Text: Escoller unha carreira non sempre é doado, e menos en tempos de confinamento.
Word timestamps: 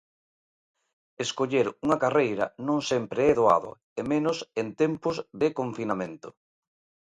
Escoller 1.25 1.67
unha 1.85 1.97
carreira 2.03 2.45
non 2.67 2.79
sempre 2.89 3.19
é 3.31 3.33
doado, 3.39 3.71
e 3.99 4.01
menos 4.11 4.37
en 4.61 4.67
tempos 4.81 5.15
de 5.41 5.47
confinamento. 5.59 6.29